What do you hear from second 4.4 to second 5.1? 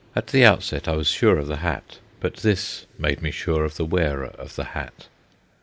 the hat.